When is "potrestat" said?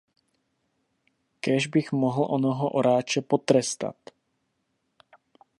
3.21-3.95